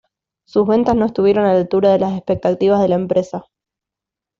[0.47, 3.45] Sus ventas no estuvieron a la altura de las expectativas de la empresa.